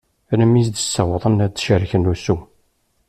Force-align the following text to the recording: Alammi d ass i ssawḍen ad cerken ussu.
Alammi 0.31 0.61
d 0.65 0.77
ass 0.77 0.87
i 0.87 0.87
ssawḍen 0.87 1.43
ad 1.45 1.53
cerken 1.65 2.09
ussu. 2.13 2.37